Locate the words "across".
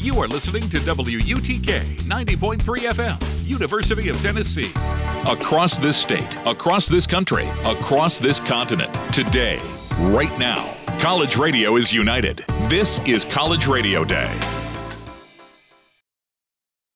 5.26-5.76, 6.46-6.88, 7.66-8.16